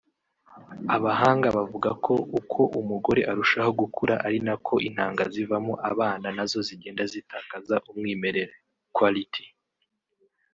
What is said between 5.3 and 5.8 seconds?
zivamo